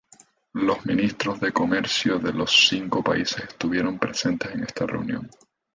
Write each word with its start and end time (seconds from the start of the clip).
Los 0.53 0.83
ministros 0.87 1.39
de 1.41 1.51
comercio 1.51 2.17
de 2.17 2.33
los 2.33 2.49
cinco 2.67 3.03
países 3.03 3.43
estuvieron 3.43 3.99
presentes 3.99 4.49
en 4.51 4.63
esta 4.63 4.87
reunión. 4.87 5.29